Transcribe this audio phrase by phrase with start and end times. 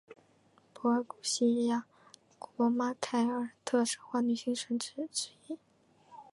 [0.73, 1.85] 柏尔古希亚
[2.39, 5.59] 古罗马凯尔特神话女性神只之一。